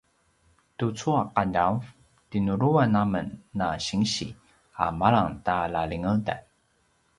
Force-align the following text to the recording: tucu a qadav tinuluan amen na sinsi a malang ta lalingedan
tucu 0.77 1.09
a 1.21 1.23
qadav 1.35 1.75
tinuluan 2.29 2.91
amen 3.03 3.27
na 3.57 3.67
sinsi 3.87 4.27
a 4.83 4.85
malang 4.99 5.31
ta 5.45 5.57
lalingedan 5.73 6.41